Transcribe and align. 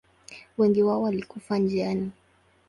Wengi 0.57 0.83
wao 0.83 1.01
walikufa 1.01 1.57
njiani. 1.59 2.11